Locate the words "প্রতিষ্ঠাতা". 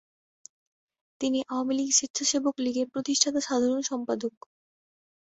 2.89-3.39